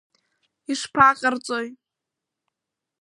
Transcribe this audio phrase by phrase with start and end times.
[0.71, 1.67] Ишԥаҟарҵои?